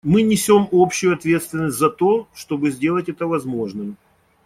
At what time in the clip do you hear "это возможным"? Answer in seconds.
3.07-3.97